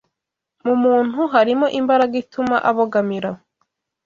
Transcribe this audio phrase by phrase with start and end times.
[0.65, 3.29] Mu muntu harimo imbaraga ituma abogamira